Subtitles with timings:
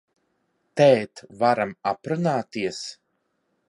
[0.81, 2.85] Tēt, varam aprunāties?